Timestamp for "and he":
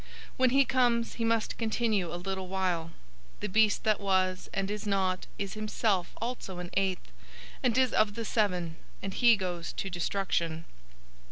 9.03-9.37